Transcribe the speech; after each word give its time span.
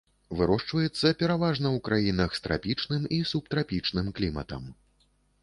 Вырошчваецца 0.37 1.11
пераважна 1.19 1.67
ў 1.75 1.83
краінах 1.89 2.33
з 2.39 2.41
трапічным 2.47 3.07
і 3.19 3.21
субтрапічным 3.35 4.11
кліматам. 4.19 4.69